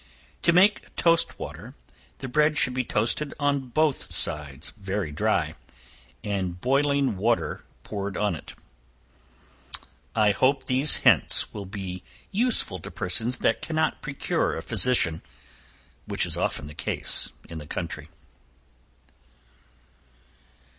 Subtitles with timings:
[0.41, 1.75] To make toast water,
[2.17, 5.53] the bread should be toasted on both sides very dry,
[6.23, 8.55] and boiling water poured on it.
[10.15, 12.01] I hope these hints will be
[12.31, 15.21] useful to persons that cannot procure a physician,
[16.07, 18.07] which is often the case in the country.